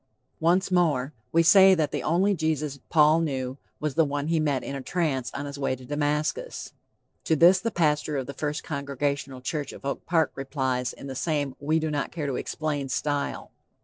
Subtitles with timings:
[0.39, 4.63] Once more; we say that the only Jesus Paul knew was the one he met
[4.63, 6.73] in a trance on his way to Damascus.
[7.25, 11.13] To this the pastor of the First Congregational Church of Oak Park replies in the
[11.13, 13.51] same we do not care to explain style.